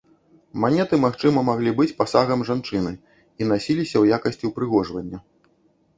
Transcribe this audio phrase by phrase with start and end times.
[0.61, 5.17] Манеты магчыма маглі быць пасагам жанчыны, і насіліся ў якасці ўпрыгожвання.